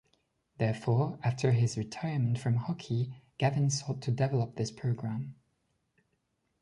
[0.57, 5.35] Therefore, after his retirement from hockey, Gavin sought to develop this program.